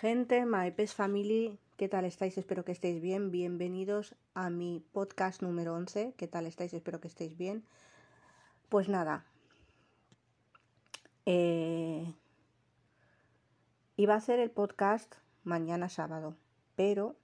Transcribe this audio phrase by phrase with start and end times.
[0.00, 2.36] Gente, My Family, ¿qué tal estáis?
[2.36, 3.30] Espero que estéis bien.
[3.30, 6.12] Bienvenidos a mi podcast número 11.
[6.18, 6.74] ¿Qué tal estáis?
[6.74, 7.64] Espero que estéis bien.
[8.68, 9.24] Pues nada.
[11.24, 12.12] Eh,
[13.96, 15.14] iba a hacer el podcast
[15.44, 16.36] mañana sábado,
[16.74, 17.16] pero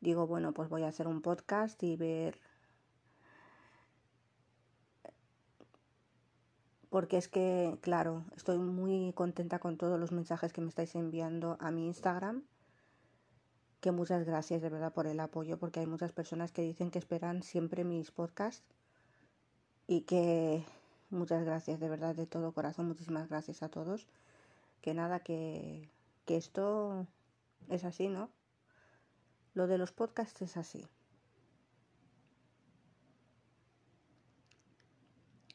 [0.00, 2.40] digo, bueno, pues voy a hacer un podcast y ver
[6.90, 11.56] porque es que, claro, estoy muy contenta con todos los mensajes que me estáis enviando
[11.60, 12.42] a mi Instagram.
[13.80, 16.98] Que muchas gracias de verdad por el apoyo, porque hay muchas personas que dicen que
[16.98, 18.66] esperan siempre mis podcasts
[19.86, 20.64] y que
[21.10, 24.08] muchas gracias de verdad de todo corazón, muchísimas gracias a todos.
[24.82, 25.88] Que nada, que,
[26.26, 27.06] que esto
[27.68, 28.30] es así, ¿no?
[29.54, 30.88] Lo de los podcasts es así.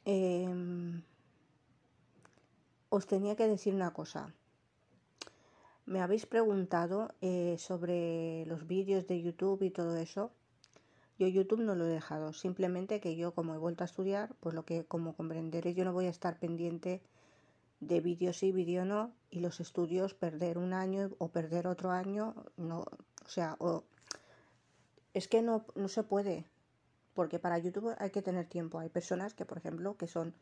[0.05, 0.48] Eh,
[2.95, 4.34] os tenía que decir una cosa.
[5.85, 10.32] Me habéis preguntado eh, sobre los vídeos de YouTube y todo eso.
[11.20, 14.55] Yo YouTube no lo he dejado, simplemente que yo como he vuelto a estudiar, pues
[14.55, 17.01] lo que como comprenderéis yo no voy a estar pendiente
[17.79, 22.34] de vídeos sí, vídeo no, y los estudios perder un año o perder otro año,
[22.57, 22.85] no,
[23.26, 23.84] o sea, o,
[25.13, 26.46] es que no, no se puede,
[27.13, 28.79] porque para YouTube hay que tener tiempo.
[28.79, 30.34] Hay personas que, por ejemplo, que son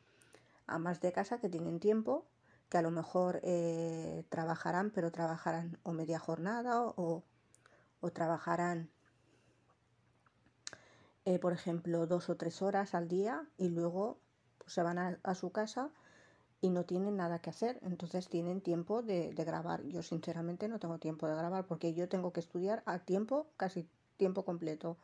[0.66, 2.26] amas de casa que tienen tiempo
[2.74, 7.22] que a lo mejor eh, trabajarán, pero trabajarán o media jornada o,
[8.02, 8.90] o trabajarán,
[11.26, 14.18] eh, por ejemplo, dos o tres horas al día y luego
[14.58, 15.92] pues, se van a, su casa
[16.62, 19.84] y no tienen nada que hacer, entonces tienen tiempo de, de, grabar.
[19.84, 23.88] Yo sinceramente no tengo tiempo de grabar porque yo tengo que estudiar a tiempo, casi
[24.18, 24.98] tiempo completo.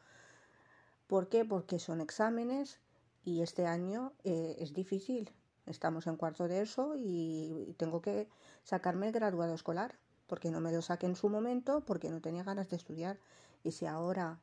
[1.06, 1.45] ¿Por qué?
[1.45, 2.80] Porque son exámenes
[3.23, 5.31] y este año eh, es difícil
[5.70, 8.28] estamos en cuarto de eso y tengo que
[8.64, 9.95] sacarme el graduado escolar,
[10.28, 13.17] porque no me lo saqué en su momento, porque no tenía ganas de estudiar.
[13.64, 14.39] Y si ahora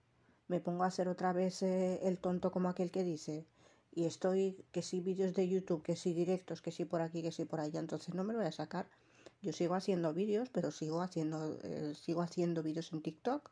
[0.49, 3.47] me pongo a hacer otra vez eh, el tonto como aquel que dice,
[3.93, 7.33] y estoy, que si vídeos de YouTube, que si directos, que si por aquí, que
[7.33, 8.87] si por allá, entonces no me lo voy a sacar.
[9.43, 13.51] Yo sigo haciendo vídeos, pero sigo haciendo, eh, sigo haciendo vídeos en TikTok.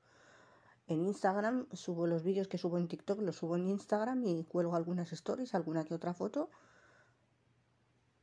[0.87, 4.77] En Instagram subo los vídeos que subo en TikTok, los subo en Instagram y cuelgo
[4.77, 6.51] algunas stories, alguna que otra foto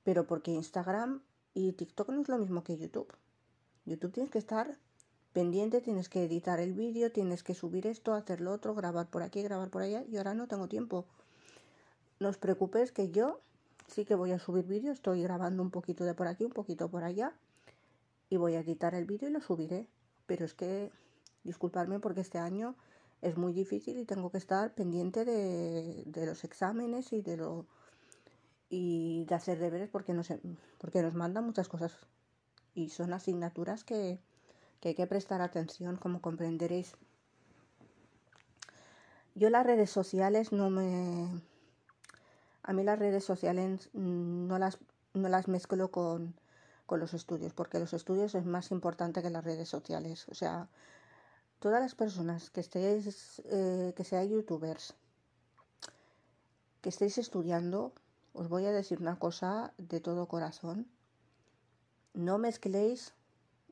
[0.04, 1.22] pero porque Instagram
[1.54, 3.14] y TikTok no es lo mismo que YouTube.
[3.86, 4.78] YouTube tienes que estar
[5.34, 9.24] pendiente, tienes que editar el vídeo, tienes que subir esto, hacer lo otro, grabar por
[9.24, 11.06] aquí, grabar por allá y ahora no tengo tiempo.
[12.20, 13.40] No os preocupéis que yo
[13.88, 16.90] sí que voy a subir vídeo, estoy grabando un poquito de por aquí, un poquito
[16.90, 17.34] por allá
[18.30, 19.88] y voy a editar el vídeo y lo subiré.
[20.26, 20.92] Pero es que,
[21.44, 22.76] disculpadme porque este año
[23.22, 27.66] es muy difícil y tengo que estar pendiente de, de los exámenes y de lo
[28.72, 30.30] y de hacer deberes porque nos,
[30.80, 31.92] porque nos mandan muchas cosas
[32.74, 34.18] y son asignaturas que,
[34.80, 36.96] que hay que prestar atención, como comprenderéis.
[39.36, 41.42] Yo las redes sociales no me...
[42.64, 44.78] A mí las redes sociales no las,
[45.14, 46.34] no las mezclo con,
[46.86, 50.28] con los estudios, porque los estudios es más importante que las redes sociales.
[50.30, 50.70] O sea,
[51.60, 54.94] todas las personas que estéis, eh, que sean youtubers,
[56.82, 57.94] que estéis estudiando,
[58.34, 60.88] os voy a decir una cosa de todo corazón.
[62.14, 63.14] No mezcléis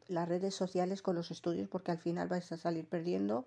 [0.08, 3.46] las redes sociales con los estudios porque al final vais a salir perdiendo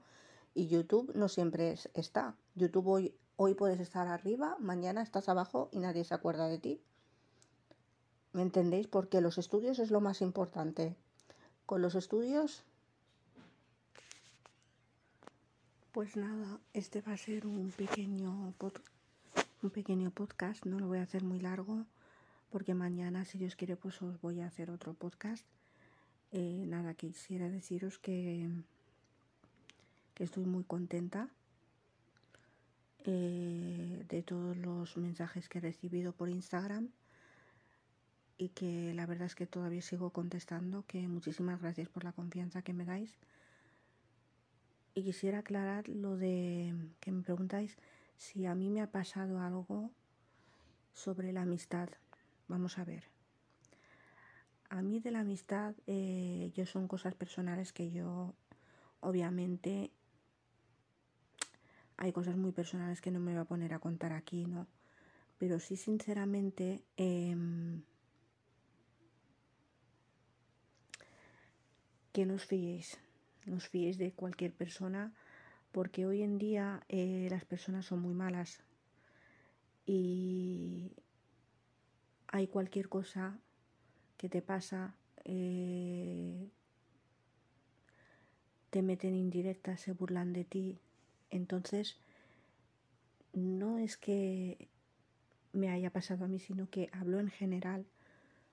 [0.54, 2.36] y YouTube no siempre es, está.
[2.54, 6.80] YouTube hoy, hoy puedes estar arriba, mañana estás abajo y nadie se acuerda de ti.
[8.32, 8.86] ¿Me entendéis?
[8.86, 10.96] Porque los estudios es lo más importante.
[11.66, 12.64] Con los estudios...
[15.92, 18.91] Pues nada, este va a ser un pequeño podcast
[19.62, 21.86] un pequeño podcast, no lo voy a hacer muy largo
[22.50, 25.46] porque mañana, si Dios quiere, pues os voy a hacer otro podcast.
[26.32, 28.48] Eh, nada, quisiera deciros que,
[30.14, 31.28] que estoy muy contenta
[33.04, 36.88] eh, de todos los mensajes que he recibido por Instagram
[38.36, 42.62] y que la verdad es que todavía sigo contestando, que muchísimas gracias por la confianza
[42.62, 43.16] que me dais.
[44.94, 47.78] Y quisiera aclarar lo de que me preguntáis
[48.22, 49.90] si a mí me ha pasado algo
[50.92, 51.88] sobre la amistad.
[52.46, 53.02] Vamos a ver.
[54.70, 58.32] A mí de la amistad, eh, yo son cosas personales que yo,
[59.00, 59.90] obviamente,
[61.96, 64.68] hay cosas muy personales que no me voy a poner a contar aquí, ¿no?
[65.38, 67.36] Pero sí, sinceramente, eh,
[72.12, 72.98] que no os fiéis,
[73.46, 75.12] no fiéis de cualquier persona
[75.72, 78.60] porque hoy en día eh, las personas son muy malas
[79.86, 80.92] y
[82.28, 83.38] hay cualquier cosa
[84.16, 86.48] que te pasa, eh,
[88.70, 90.78] te meten indirectas, se burlan de ti.
[91.30, 91.98] Entonces,
[93.32, 94.68] no es que
[95.52, 97.84] me haya pasado a mí, sino que hablo en general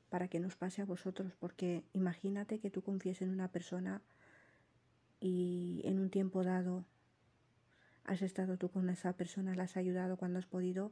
[0.09, 4.01] para que nos pase a vosotros, porque imagínate que tú confíes en una persona
[5.21, 6.85] y en un tiempo dado
[8.09, 10.91] has estado tú con esa persona, la has ayudado cuando has podido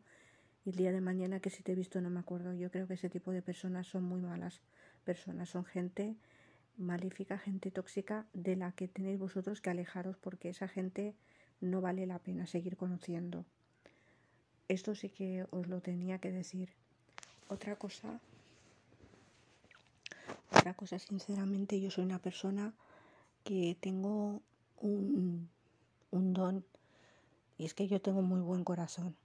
[0.64, 2.54] y el día de mañana que si te he visto no me acuerdo.
[2.54, 4.62] Yo creo que ese tipo de personas son muy malas
[5.04, 6.16] personas, son gente
[6.78, 11.16] maléfica, gente tóxica de la que tenéis vosotros que alejaros porque esa gente
[11.60, 13.46] no vale la pena seguir conociendo.
[14.68, 16.70] Esto sí que os lo tenía que decir.
[17.48, 18.20] Otra cosa,
[20.52, 22.74] otra cosa, sinceramente, yo soy una persona
[23.44, 24.44] que tengo
[24.82, 25.50] un,
[26.12, 26.64] un don
[27.58, 29.16] y es que yo tengo muy buen corazón.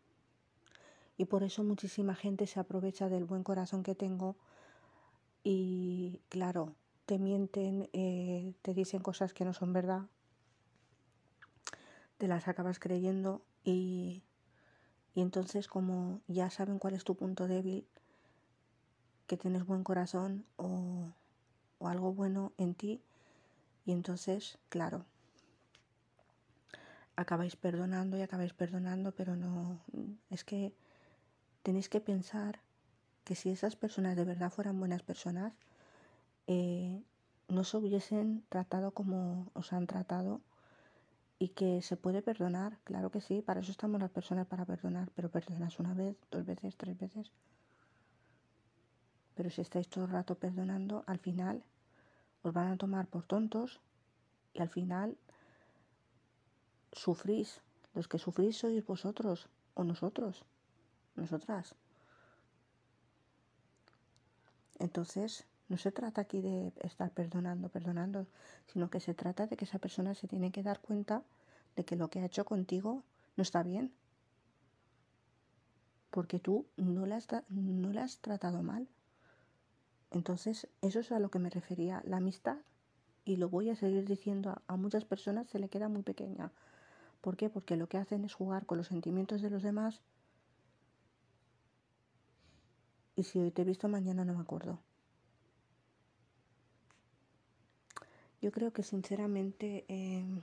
[1.17, 4.37] Y por eso muchísima gente se aprovecha del buen corazón que tengo
[5.45, 6.75] y claro,
[7.07, 10.07] te mienten, eh, te dicen cosas que no son verdad,
[12.19, 14.23] te las acabas creyendo y,
[15.15, 17.87] y entonces como ya saben cuál es tu punto débil,
[19.27, 21.13] que tienes buen corazón o,
[21.79, 23.03] o algo bueno en ti,
[23.85, 25.05] y entonces, claro,
[27.23, 29.81] acabáis perdonando y acabáis perdonando, pero no,
[30.31, 30.75] es que
[31.63, 32.61] tenéis que pensar
[33.25, 35.53] que si esas personas de verdad fueran buenas personas,
[36.47, 37.03] eh,
[37.49, 40.41] no se hubiesen tratado como os han tratado
[41.39, 45.11] y que se puede perdonar, claro que sí, para eso estamos las personas para perdonar,
[45.15, 47.33] pero perdonas una vez, dos veces, tres veces.
[49.35, 51.65] Pero si estáis todo el rato perdonando, al final
[52.43, 53.81] os van a tomar por tontos
[54.55, 55.17] y al final
[56.93, 57.61] sufrís.
[57.95, 60.45] Los que sufrís sois vosotros o nosotros,
[61.15, 61.75] nosotras.
[64.79, 68.27] Entonces, no se trata aquí de estar perdonando, perdonando,
[68.67, 71.23] sino que se trata de que esa persona se tiene que dar cuenta
[71.77, 73.05] de que lo que ha hecho contigo
[73.37, 73.93] no está bien.
[76.11, 78.87] Porque tú no la has, no la has tratado mal.
[80.11, 82.03] Entonces, eso es a lo que me refería.
[82.05, 82.59] La amistad,
[83.25, 86.53] y lo voy a seguir diciendo a, muchas personas, se le queda muy pequeña.
[87.23, 87.49] ¿Por qué?
[87.49, 90.03] Porque lo que hacen es jugar con los sentimientos de los demás.
[93.17, 94.81] Y si hoy te he visto, mañana no me acuerdo.
[98.43, 100.41] Yo creo que sinceramente, em,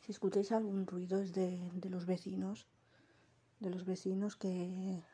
[0.00, 2.66] si escucháis algún ruido es de, los vecinos,
[3.60, 5.04] de los vecinos que,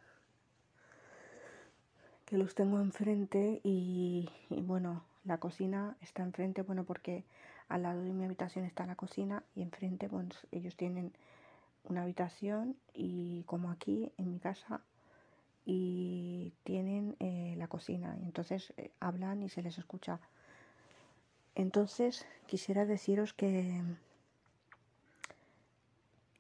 [2.25, 7.27] que los tengo enfrente y, bueno, la cocina está enfrente, bueno, porque
[7.69, 11.13] al lado de mi habitación está la cocina y enfrente, bueno, ellos tienen
[11.85, 14.81] una habitación y como aquí en mi casa
[15.65, 20.21] y tienen eh, la cocina y entonces eh, hablan y se les escucha.
[21.55, 23.83] Entonces quisiera deciros que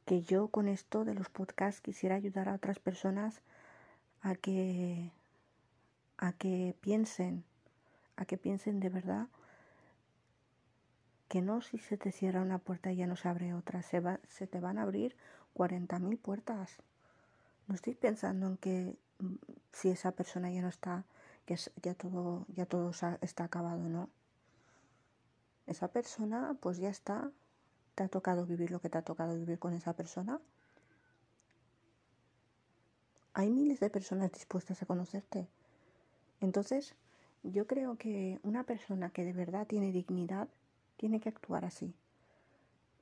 [0.05, 3.43] que yo con esto de los podcasts quisiera ayudar a otras personas
[4.22, 5.11] a que
[6.19, 7.44] a que piensen,
[8.14, 9.26] a que piensen de verdad
[11.28, 14.00] que no si se te cierra una puerta y ya no se abre otra, se,
[14.00, 15.17] va, se te van a abrir
[15.55, 16.76] 40.000 puertas.
[17.67, 18.96] No estoy pensando en que
[19.73, 21.05] si esa persona ya no está,
[21.46, 24.08] que ya todo, ya todo está acabado, ¿no?
[25.67, 27.31] Esa persona, pues ya está.
[27.94, 30.41] Te ha tocado vivir lo que te ha tocado vivir con esa persona.
[33.32, 35.48] Hay miles de personas dispuestas a conocerte.
[36.41, 36.94] Entonces,
[37.43, 40.48] yo creo que una persona que de verdad tiene dignidad
[40.96, 41.94] tiene que actuar así.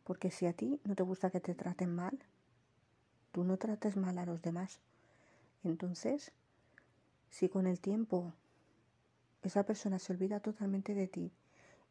[0.04, 2.18] Porque si a ti no te gusta que te traten mal,
[3.32, 4.80] tú no trates mal a los demás.
[5.64, 6.32] Entonces,
[7.30, 8.32] si con el tiempo
[9.42, 11.32] esa persona se olvida totalmente de ti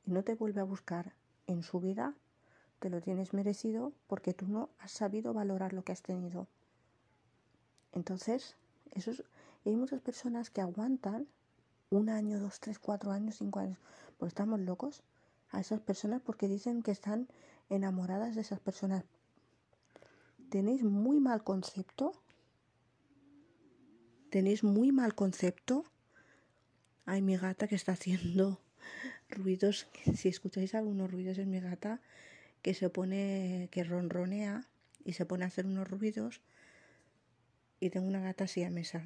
[0.06, 1.14] y no te vuelve a buscar
[1.48, 2.14] en su vida,
[2.80, 6.48] te lo tienes merecido porque tú no has sabido valorar lo que has tenido.
[7.94, 8.56] Entonces,
[8.92, 9.12] eso
[9.66, 11.28] hay muchas personas que aguantan
[11.90, 13.78] un año, dos, tres, cuatro años, cinco años,
[14.18, 15.04] pues estamos locos
[15.54, 17.30] a esas personas porque dicen que están
[17.70, 19.06] enamoradas de esas personas.
[20.50, 22.14] Tenéis muy mal concepto
[24.34, 25.86] tenéis muy mal concepto.
[27.06, 28.60] Ay, mi gata que está haciendo
[29.30, 29.86] ruidos.
[30.16, 32.02] Si escucháis algunos ruidos es mi gata
[32.64, 34.68] que se pone, que ronronea
[35.06, 36.42] y se pone a hacer unos ruidos.
[37.80, 39.04] Y tengo una gata así a mesa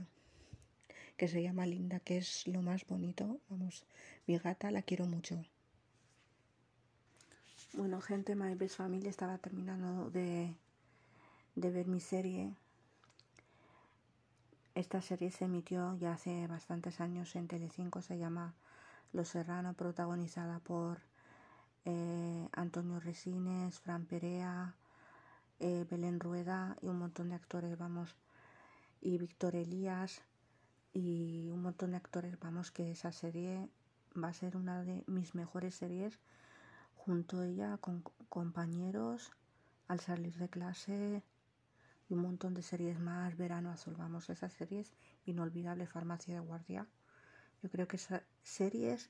[1.17, 3.41] que se llama Linda, que es lo más bonito.
[3.49, 3.83] Vamos,
[4.27, 5.43] mi gata la quiero mucho.
[7.77, 10.51] Bueno, gente, My Best Family estaba terminando de,
[11.53, 12.55] de ver mi serie.
[14.73, 18.55] Esta serie se emitió ya hace bastantes años en Telecinco, se llama
[19.13, 21.01] Los Serrano, protagonizada por
[21.85, 24.73] eh, Antonio Resines, Fran Perea,
[25.59, 28.15] eh, Belén Rueda y un montón de actores, vamos,
[29.01, 30.23] y Víctor Elías
[30.93, 33.69] y un montón de actores, vamos, que esa serie
[34.15, 36.17] va a ser una de mis mejores series
[37.07, 39.31] junto a ella con compañeros
[39.87, 41.23] al salir de clase
[42.09, 44.91] y un montón de series más, Verano Azul, vamos, esas series
[45.25, 46.85] inolvidable, Farmacia de Guardia.
[47.63, 47.97] Yo creo que
[48.43, 49.09] series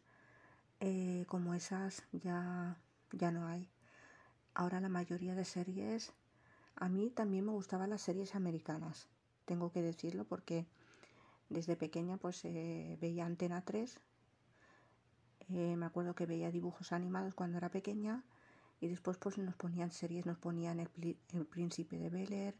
[0.80, 2.78] eh, como esas ya,
[3.14, 3.68] ya no hay.
[4.54, 6.14] Ahora la mayoría de series,
[6.76, 9.08] a mí también me gustaban las series americanas,
[9.46, 10.68] tengo que decirlo porque
[11.50, 14.00] desde pequeña pues eh, veía Antena 3,
[15.50, 18.24] eh, me acuerdo que veía dibujos animados cuando era pequeña
[18.80, 20.90] y después pues nos ponían series, nos ponían El,
[21.46, 22.54] Príncipe de Bel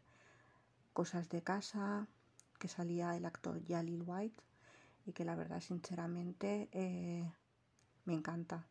[0.92, 2.06] Cosas de Casa,
[2.58, 4.42] que salía el actor Jalil White
[5.06, 6.68] y que la verdad sinceramente
[8.04, 8.66] me encanta.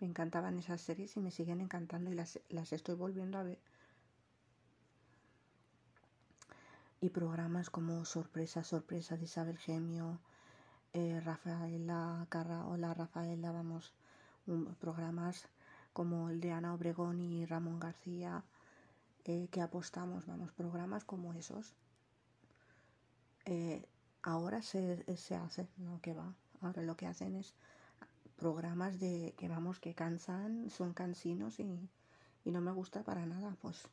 [0.00, 3.58] Me encantaban esas series y me siguen encantando y las, las estoy volviendo a ver.
[7.00, 10.18] Y programas como Sorpresa, Sorpresa de Isabel Gemio,
[10.94, 13.92] eh, Rafaela Carra, hola Rafaela, vamos,
[14.80, 15.48] programas
[15.92, 18.44] como el de Ana Obregón y Ramón García,
[19.24, 21.74] eh, que apostamos, vamos, programas como esos.
[23.44, 23.84] Eh,
[24.22, 26.32] ahora se, se hace, no que va,
[26.62, 27.54] ahora lo que hacen es
[28.36, 31.88] programas de que vamos que cansan, son cansinos y,
[32.44, 33.56] no me gusta para nada.
[33.60, 33.88] Pues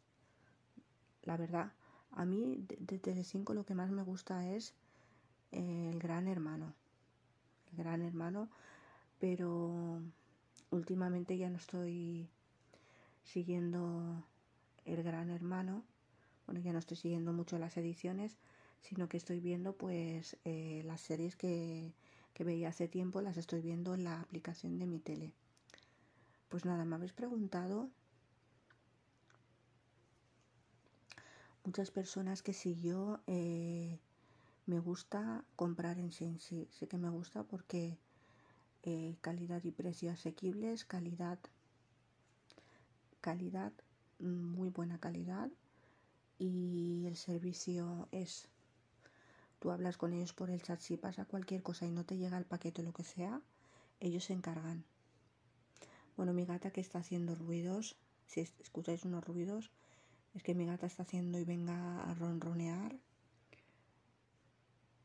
[1.23, 1.71] la verdad,
[2.11, 4.75] a mí de, Telecinco lo que más me gusta es
[5.51, 6.73] el Gran Hermano.
[7.71, 8.49] Gran Hermano,
[9.19, 10.01] pero
[10.71, 12.29] últimamente ya no estoy
[13.23, 14.25] siguiendo
[14.85, 15.83] el Gran Hermano.
[16.45, 18.37] Bueno, ya no estoy siguiendo mucho las ediciones,
[18.81, 21.93] sino que estoy viendo pues eh, las series que,
[22.33, 25.31] que veía hace tiempo, las estoy viendo en la aplicación de mi tele.
[26.49, 27.89] Pues nada, me habéis preguntado
[31.63, 33.99] muchas personas que si yo eh,
[34.71, 37.97] me gusta comprar en sí, sí que me gusta porque
[38.83, 41.39] eh, calidad y precio asequibles, calidad,
[43.19, 43.73] calidad,
[44.19, 45.49] muy buena calidad
[46.39, 48.47] y el servicio es
[49.59, 52.37] Tú hablas con ellos por el chat, si pasa cualquier cosa y no te llega
[52.37, 53.41] el paquete o lo que sea,
[53.99, 54.85] ellos se encargan.
[56.15, 59.69] Bueno, mi gata que está haciendo ruidos, si escucháis unos ruidos,
[60.33, 62.97] es que mi gata está haciendo y venga a ronronear.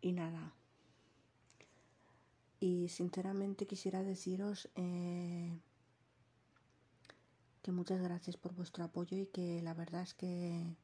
[0.07, 0.53] Y nada.
[2.61, 5.59] Y sinceramente quisiera deciros eh,
[7.61, 10.77] que muchas gracias por vuestro apoyo y que la verdad es que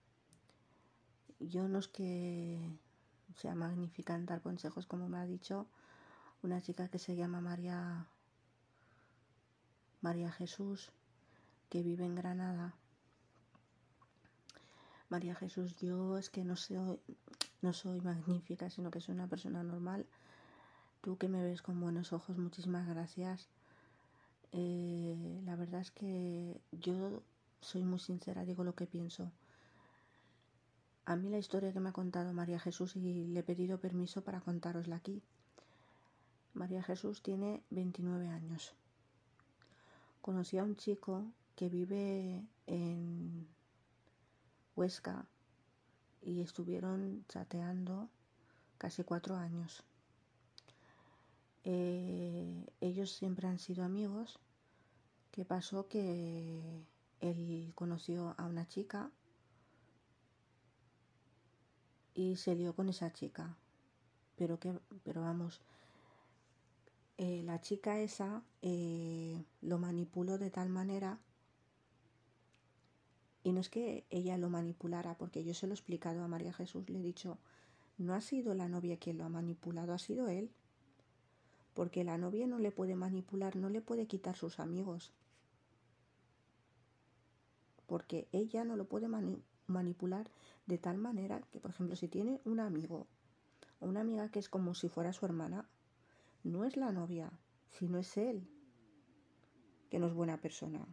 [1.39, 2.59] yo no es que
[3.37, 5.69] sea magnífica en dar consejos, como me ha dicho
[6.43, 8.09] una chica que se llama María
[10.01, 10.91] María Jesús,
[11.69, 12.75] que vive en Granada.
[15.13, 16.99] María Jesús, yo es que no soy,
[17.61, 20.07] no soy magnífica, sino que soy una persona normal.
[21.03, 23.47] Tú que me ves con buenos ojos, muchísimas gracias.
[24.53, 27.23] Eh, la verdad es que yo
[27.61, 29.31] soy muy sincera, digo lo que pienso.
[31.05, 34.23] A mí la historia que me ha contado María Jesús y le he pedido permiso
[34.23, 35.21] para contárosla aquí.
[36.55, 38.73] María Jesús tiene 29 años.
[40.23, 43.47] Conocí a un chico que vive en
[44.77, 45.27] Huesca
[46.23, 48.09] y estuvieron chateando
[48.79, 49.85] casi cuatro años.
[51.65, 54.39] Eh, ellos siempre han sido amigos.
[55.31, 55.89] ¿Qué pasó?
[55.89, 56.85] Que
[57.21, 59.11] él conoció a una chica
[62.15, 63.57] y se lió con esa chica.
[64.37, 65.61] Pero que, pero vamos,
[67.19, 71.19] eh, la chica esa eh, lo manipuló de tal manera
[73.45, 76.53] y no es que ella lo manipulara, porque yo se lo he explicado a María
[76.53, 77.39] Jesús, le he dicho,
[77.99, 80.51] no ha sido la novia quien lo ha manipulado, ha sido él.
[81.75, 85.13] Porque la novia no le puede manipular, no le puede quitar sus amigos.
[87.87, 89.09] Porque ella no lo puede
[89.67, 90.31] manipular
[90.67, 93.07] de tal manera que, por ejemplo, si tiene un amigo
[93.81, 95.67] o una amiga que es como si fuera su hermana,
[96.45, 97.31] no es la novia,
[97.71, 98.47] sino es él,
[99.91, 100.87] que no es buena persona.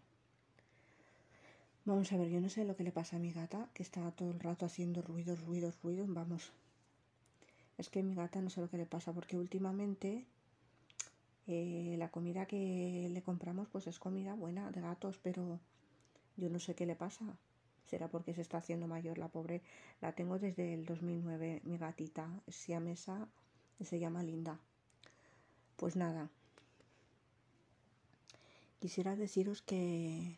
[1.90, 4.12] Vamos a ver, yo no sé lo que le pasa a mi gata, que está
[4.12, 6.52] todo el rato haciendo ruidos, ruidos, ruidos, vamos.
[7.80, 10.24] Es que mi gata no sé lo que le pasa, porque últimamente
[11.48, 15.60] eh, la comida que le compramos pues es comida buena de gatos, pero
[16.38, 17.26] yo no sé qué le pasa
[17.88, 19.64] será porque se está haciendo mayor la pobre.
[20.00, 23.28] La tengo desde el 2009, mi gatita siamesa,
[23.84, 24.60] se llama Linda.
[25.76, 26.30] Pues nada,
[28.80, 30.38] quisiera deciros que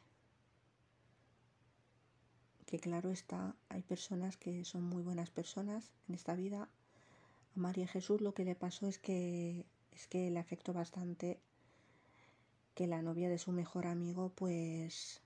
[2.72, 6.70] que claro está, hay personas que son muy buenas personas en esta vida.
[7.54, 11.42] A María Jesús lo que le pasó es que es que le afectó bastante
[12.74, 15.22] que la novia de su mejor amigo pues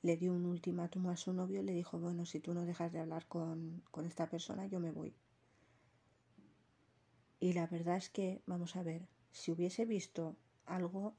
[0.00, 3.00] le dio un ultimátum a su novio le dijo, bueno, si tú no dejas de
[3.00, 5.14] hablar con, con esta persona, yo me voy.
[7.40, 11.14] Y la verdad es que, vamos a ver, si hubiese visto algo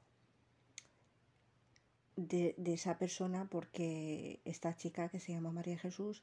[2.16, 6.22] de, esa persona porque esta chica que se llama María Jesús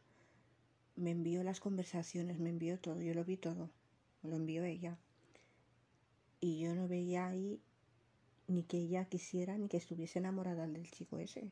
[0.95, 3.69] me envió las conversaciones, me envió todo, yo lo vi todo,
[4.23, 4.97] lo envió ella.
[6.39, 7.61] Y yo no veía ahí
[8.47, 11.51] ni que ella quisiera ni que estuviese enamorada del chico ese,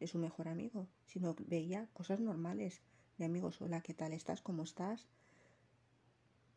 [0.00, 2.80] de su mejor amigo, sino veía cosas normales
[3.18, 4.40] de amigos, hola, ¿qué tal estás?
[4.40, 5.06] ¿Cómo estás?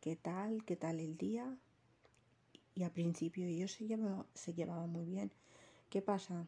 [0.02, 0.64] ¿Qué tal?
[0.66, 1.58] ¿Qué tal el día?
[2.74, 3.88] Y al principio ellos se
[4.34, 5.32] se llevaban muy bien.
[5.90, 6.48] ¿Qué pasa?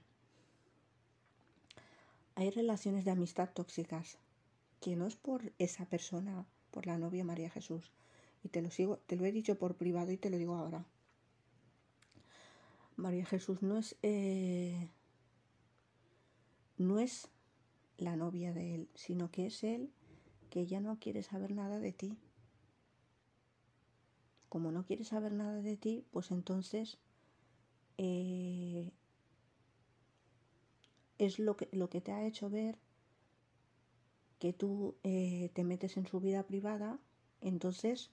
[2.39, 4.17] Hay relaciones de amistad tóxicas
[4.79, 7.91] que no es por esa persona, por la novia María Jesús.
[8.45, 10.85] Y te lo sigo, te lo he dicho por privado y te lo digo ahora.
[12.95, 14.89] María Jesús no es eh,
[16.77, 17.27] no es
[17.97, 19.91] la novia de él, sino que es él
[20.49, 22.17] que ya no quiere saber nada de ti.
[24.47, 26.99] Como no quiere saber nada de ti, pues entonces
[27.97, 28.93] eh,
[31.19, 32.79] es lo que, lo que te ha hecho ver
[34.39, 36.97] que tú eh, te metes en su vida privada,
[37.41, 38.09] entonces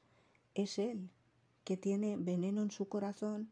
[0.55, 1.09] es él
[1.65, 3.49] que tiene veneno en su corazón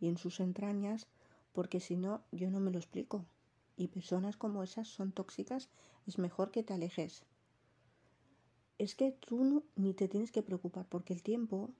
[0.00, 1.06] y en sus entrañas,
[1.52, 3.24] porque si no, yo no me lo explico.
[3.76, 5.68] Y personas como esas son tóxicas,
[6.06, 7.22] es mejor que te alejes.
[8.78, 11.70] Es que tú no, ni te tienes que preocupar, porque el tiempo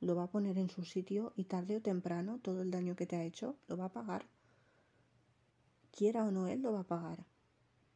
[0.00, 3.06] lo va a poner en su sitio y tarde o temprano todo el daño que
[3.06, 4.26] te ha hecho lo va a pagar
[5.92, 7.24] quiera o no él, lo va a pagar.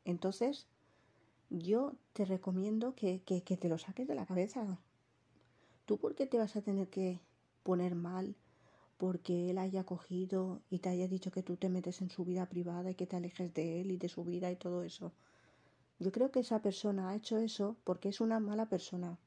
[0.05, 0.67] Entonces,
[1.51, 4.79] yo te recomiendo que, que, te lo saques de la cabeza.
[5.85, 7.21] ¿Tú por qué te vas a tener que
[7.63, 8.37] poner mal
[8.99, 12.47] porque él haya cogido y te haya dicho que tú te metes en su vida
[12.47, 15.13] privada y que te alejes de él y de su vida y todo eso?
[15.99, 19.19] Yo creo que esa persona ha hecho eso porque es una mala persona.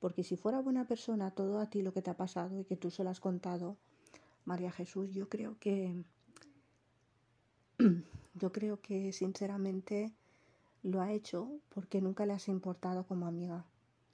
[0.00, 2.76] Porque si fuera buena persona, todo a ti lo que te ha pasado y que
[2.76, 3.76] tú se lo has contado,
[4.44, 6.02] María Jesús, yo creo que
[8.34, 10.12] yo creo que sinceramente
[10.82, 13.64] lo ha hecho porque nunca le has importado como amiga.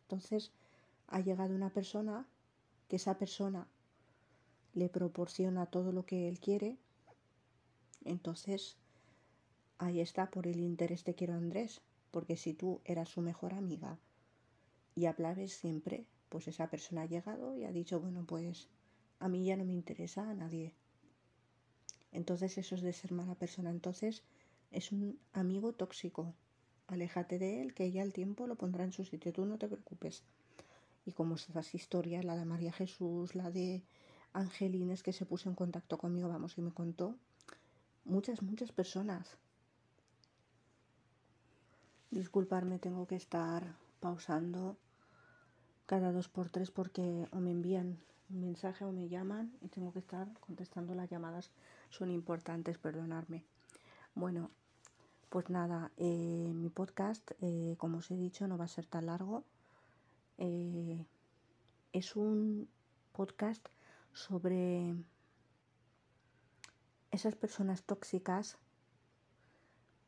[0.03, 0.53] Entonces
[1.09, 2.27] ha llegado una persona
[2.89, 3.67] que esa persona
[4.75, 6.77] le proporciona todo lo que él quiere.
[8.05, 8.77] Entonces
[9.79, 11.81] ahí está por el interés de quiero Andrés.
[12.11, 13.99] Porque si tú eras su mejor amiga
[14.95, 18.69] y hablabas siempre, pues esa persona ha llegado y ha dicho, bueno, pues
[19.19, 20.73] a mí ya no me interesa a nadie.
[22.17, 23.71] Entonces eso es de ser mala persona.
[23.71, 24.23] Entonces
[24.71, 26.35] es un amigo tóxico.
[26.87, 29.33] Aléjate de él, que ya el tiempo lo pondrá en su sitio.
[29.33, 30.23] Tú no te preocupes.
[31.05, 33.83] Y como estas historias, la de María Jesús, la de
[34.33, 37.17] Angelines, que se puso en contacto conmigo, vamos, y me contó,
[38.05, 39.37] muchas, muchas personas.
[42.11, 44.77] Disculparme, tengo que estar pausando
[45.87, 50.01] cada dos por tres porque o me envían mensaje o me llaman y tengo que
[50.01, 51.51] estar contestando las llamadas.
[51.91, 53.45] Son importantes, perdonarme.
[54.15, 54.51] Bueno,
[55.29, 59.07] pues nada, eh, mi podcast, eh, como os he dicho, no va a ser tan
[59.07, 59.45] largo.
[60.39, 61.07] Eh,
[61.93, 62.69] es un
[63.13, 63.67] podcast
[64.13, 64.95] sobre
[67.11, 68.59] esas personas tóxicas,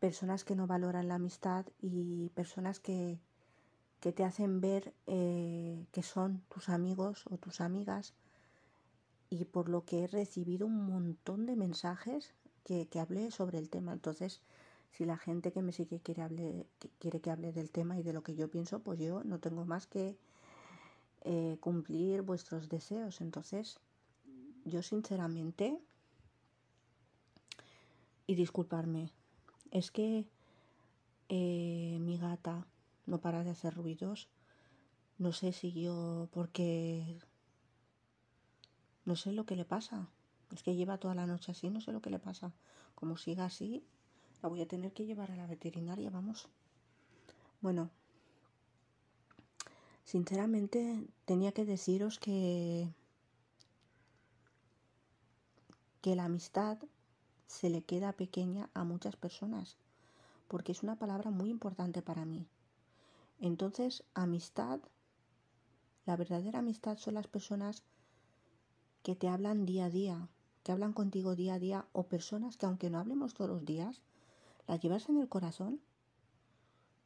[0.01, 3.19] personas que no valoran la amistad y personas que
[4.01, 8.15] que te hacen ver eh, que son tus amigos o tus amigas
[9.31, 12.35] y por lo que he recibido un montón de mensajes
[12.65, 13.93] que, que hablé sobre el tema.
[13.93, 14.41] Entonces,
[14.93, 18.13] si la gente que me sigue quiere, que quiere que hable del tema y de
[18.13, 20.17] lo que yo pienso, pues yo no tengo más que
[21.23, 23.21] eh, cumplir vuestros deseos.
[23.21, 23.79] Entonces,
[24.65, 25.79] yo sinceramente,
[28.27, 29.11] y disculparme,
[29.71, 30.27] es que
[31.29, 32.67] eh, mi gata
[33.09, 34.29] no para de hacer ruidos.
[35.19, 37.19] No sé si yo, porque
[39.05, 40.09] no sé lo que le pasa.
[40.53, 42.53] Es que lleva toda la noche así, no sé lo que le pasa.
[42.95, 43.85] Como siga así,
[44.43, 46.49] la voy a tener que llevar a la veterinaria, vamos.
[47.61, 47.91] Bueno,
[50.05, 52.89] sinceramente tenía que deciros que
[56.01, 56.79] que la amistad
[57.49, 59.77] se le queda pequeña a muchas personas,
[60.47, 62.47] porque es una palabra muy importante para mí.
[63.41, 64.81] Entonces, amistad,
[66.07, 67.85] la verdadera amistad son las personas
[69.03, 70.29] que te hablan día a día,
[70.65, 74.03] que hablan contigo día a día o personas que aunque no hablemos todos los días,
[74.67, 75.81] las llevas en el corazón,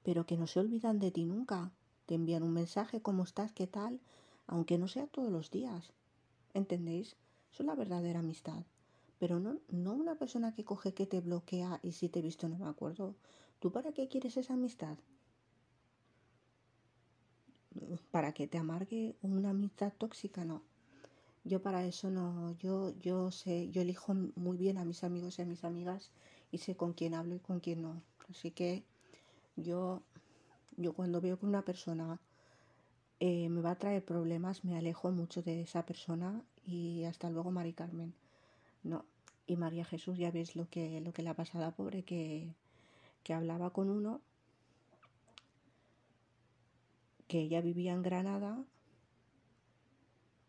[0.02, 1.70] pero que no se olvidan de ti nunca.
[2.06, 3.52] Te envían un mensaje, ¿cómo estás?
[3.52, 4.00] ¿Qué tal?
[4.46, 5.92] Aunque no sea todos los días.
[6.54, 7.16] ¿Entendéis?
[7.52, 8.64] Eso es la verdadera amistad.
[9.18, 12.48] Pero no, no una persona que coge que te bloquea y si te he visto
[12.48, 13.14] no me acuerdo.
[13.60, 14.96] ¿Tú para qué quieres esa amistad?
[18.10, 20.44] ¿Para que te amargue una amistad tóxica?
[20.44, 20.62] No.
[21.44, 25.42] Yo para eso no, yo, yo sé, yo elijo muy bien a mis amigos y
[25.42, 26.10] a mis amigas
[26.52, 28.00] y sé con quién hablo y con quién no.
[28.30, 28.84] Así que
[29.56, 30.02] yo,
[30.76, 32.20] yo cuando veo que una persona
[33.18, 37.50] eh, me va a traer problemas, me alejo mucho de esa persona y hasta luego,
[37.50, 38.14] Mari Carmen.
[38.84, 39.04] No,
[39.46, 42.54] y María Jesús, ya ves lo que, lo que le ha pasado pobre, que,
[43.22, 44.20] que hablaba con uno,
[47.32, 48.62] que ella vivía en Granada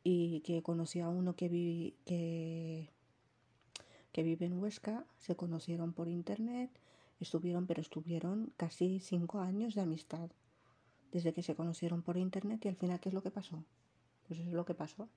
[0.04, 2.90] y que conoció a uno que, vive que,
[4.12, 6.70] que vive en Huesca, se conocieron por internet,
[7.22, 10.30] estuvieron, pero estuvieron casi cinco años de amistad,
[11.14, 13.64] desde que se conocieron por internet y al final, ¿qué es lo que pasó?
[14.28, 15.08] Pues eso es lo que pasó.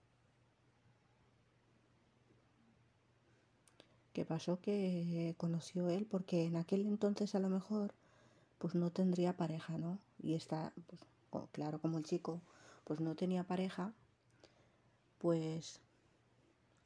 [4.12, 7.92] ¿Qué pasó que conoció él porque en aquel entonces a lo mejor
[8.58, 9.98] pues no tendría pareja, ¿no?
[10.22, 11.00] Y está, pues,
[11.52, 12.40] claro, como el chico
[12.84, 13.92] pues no tenía pareja,
[15.18, 15.80] pues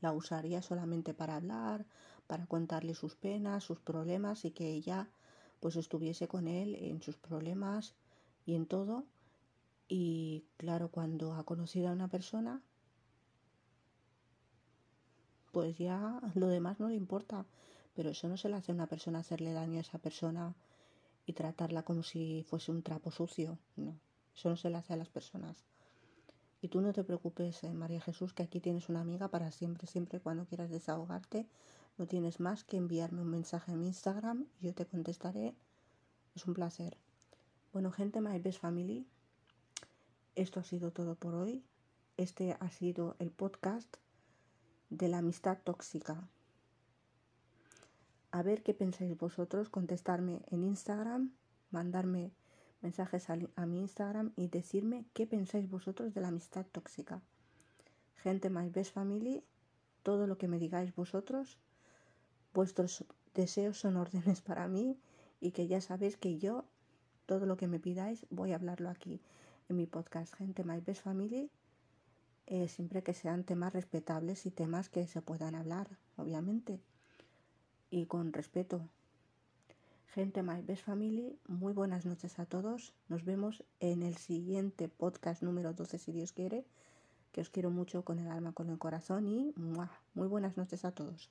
[0.01, 1.85] la usaría solamente para hablar,
[2.27, 5.09] para contarle sus penas, sus problemas y que ella
[5.61, 7.95] pues estuviese con él en sus problemas
[8.47, 9.05] y en todo.
[9.89, 12.63] Y claro, cuando ha conocido a una persona,
[15.53, 17.45] pues ya lo demás no le importa.
[17.95, 20.55] Pero eso no se le hace a una persona hacerle daño a esa persona
[21.27, 23.59] y tratarla como si fuese un trapo sucio.
[23.77, 23.95] No,
[24.35, 25.65] eso no se le hace a las personas.
[26.63, 29.87] Y tú no te preocupes, eh, María Jesús, que aquí tienes una amiga para siempre,
[29.87, 31.47] siempre cuando quieras desahogarte.
[31.97, 35.55] No tienes más que enviarme un mensaje en mi Instagram y yo te contestaré.
[36.35, 36.97] Es un placer.
[37.73, 39.07] Bueno, gente, My Best Family,
[40.35, 41.63] esto ha sido todo por hoy.
[42.17, 43.97] Este ha sido el podcast
[44.91, 46.29] de la amistad tóxica.
[48.33, 51.33] A ver qué pensáis vosotros, contestarme en Instagram,
[51.71, 52.33] mandarme
[52.83, 57.21] mensajes a, mi Instagram y decirme qué pensáis vosotros de la amistad tóxica.
[58.17, 59.43] Gente My Best Family,
[60.03, 61.59] todo lo que me digáis vosotros,
[62.55, 64.99] vuestros deseos son órdenes para mí
[65.41, 66.65] y que ya sabéis que yo,
[67.27, 69.21] todo lo que me pidáis, voy a hablarlo aquí
[69.69, 70.35] en mi podcast.
[70.35, 71.51] Gente My Best Family,
[72.47, 76.81] eh, siempre que sean temas respetables y temas que se puedan hablar, obviamente,
[77.91, 78.89] y con respeto.
[80.15, 82.93] Gente My Best Family, muy buenas noches a todos.
[83.09, 86.65] Nos vemos en el siguiente podcast número 12, si Dios quiere,
[87.31, 89.55] que os quiero mucho con el alma, con el corazón y
[90.15, 91.31] muy buenas noches a todos.